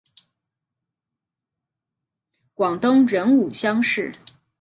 [2.55, 4.11] 广东壬午乡试。